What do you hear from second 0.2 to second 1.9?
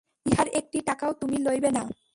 ইহার একটি টাকাও তুমি লইবে না?